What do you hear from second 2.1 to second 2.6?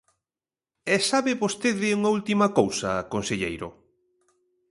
última